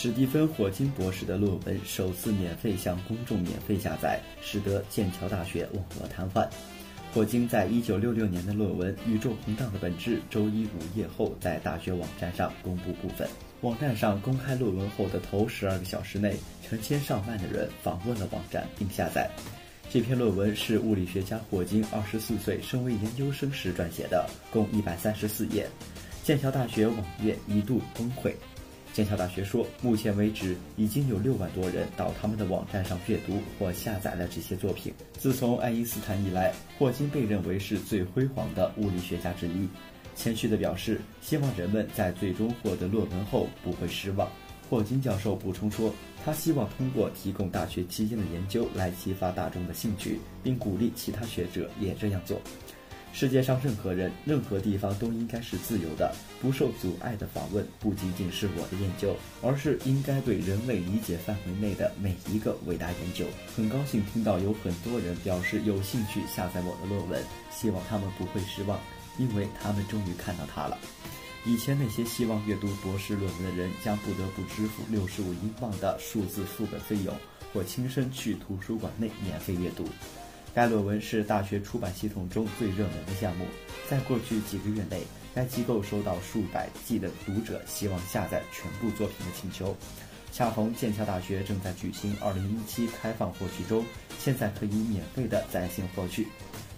[0.00, 6.48] 史蒂芬·霍金博士的论文首次免费向公众免费下载，使得剑桥大学网络瘫痪。
[7.12, 13.28] 霍金在一九六六年的论文《宇宙膨胀的本质》周一午夜后在大学网站上公布部分。
[13.62, 19.28] 网站上公开论文后的头十二个小时内，成千上万的人访问了网站并下载。
[19.90, 25.68] 这篇论文是物理学家霍金二十四岁升为研究生时撰写的，共一百三十四页。
[26.22, 28.32] 剑桥大学网页一度崩溃。
[28.92, 34.92] 剑桥大学说，目前为止已经有六万多人到他们的网站上阅读或下载了这些作品。
[35.16, 39.68] 自从爱因斯坦以来，霍金被认为是最辉煌的物理学家之一。
[40.16, 44.28] 谦虚地表示，希望人们在最终获得论文后不会失望。
[44.68, 45.94] 霍金教授补充说，
[46.24, 52.40] 他希望通过提供大学期间的研究来激发大众的兴趣，并鼓励其他学者也这样做。
[53.12, 63.26] 世界上任何人、任何地方都应该是自由的、不受阻碍的访问，不仅仅是我的研究，而是应该对人类理解范围内的每一个伟大研究。
[63.56, 68.78] 很高兴听到有很多人表示有兴趣下载我的论文，希望他们不会失望，
[69.18, 70.78] 因为他们终于看到它了。
[71.44, 77.14] 以前那些希望阅读博士论文的人将不得不支付六十五英镑的数字副本费用，
[77.52, 79.84] 或亲身去图书馆内免费阅读。
[80.58, 83.44] 该论文是大学出版系统中最热门的项目。
[83.88, 89.76] 在过去几个月内，该机构收到数百计的读者希望下载全部作品的请求。
[90.32, 93.84] 恰逢剑桥大学正在举行2017开放获取周，
[94.18, 96.26] 现在可以免费的在线获取。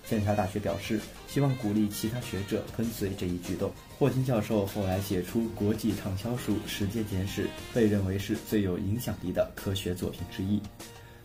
[0.04, 3.72] 剑桥大学表示，希望鼓励其他学者跟随这一举动。
[3.98, 10.60] 霍金教授后来写出国际畅销书《时间简史》，被认为是最有影响力的科学作品之一。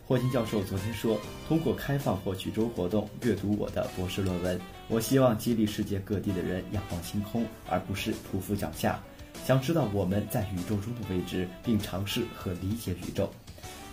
[0.07, 8.99] 霍金教授昨天说：“通过开放获取周活动阅读我的博士论文，我希望激励世界各地的人仰望星空，而不是匍匐脚下，
[9.43, 13.31] 想知道我们在宇宙中的位置，并尝试和理解宇宙。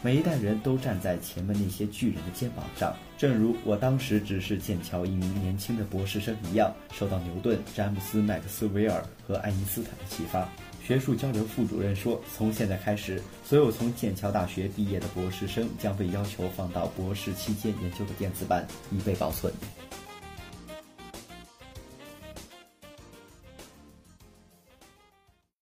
[0.02, 10.46] 每一代人都站在前面那些巨人的肩膀上，正如我当时只是剑桥一名年轻的博士生一样，受到牛顿、詹姆斯·麦克斯韦尔和爱因斯坦的启发。”
[10.84, 19.52] 学术交流副主任说：“从现在开始，所有从剑桥大学毕业的博士生将被要求放到博士期间研究的电子版，以备保存。”